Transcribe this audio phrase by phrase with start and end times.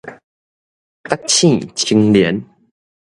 [1.07, 2.43] 覺醒青年